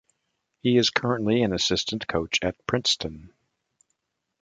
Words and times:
He 0.63 0.77
is 0.79 0.89
currently 0.89 1.43
an 1.43 1.53
assistant 1.53 2.07
coach 2.07 2.39
at 2.41 2.55
Princeton. 2.65 3.31